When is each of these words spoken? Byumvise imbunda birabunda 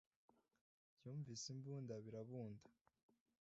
Byumvise 0.95 1.45
imbunda 1.55 1.93
birabunda 2.03 2.67